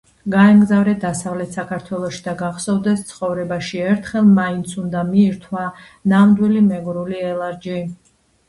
[0.33, 5.67] გაემგზავრე დასავლეთ საქართველოში და გახსოვდეს, ცხოვრებაში ერთხელ მაინც უნდა მიირთვა
[6.15, 7.79] ნამდვილი მეგრული ელარჯი.